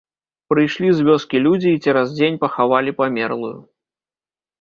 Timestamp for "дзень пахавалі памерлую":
2.15-3.53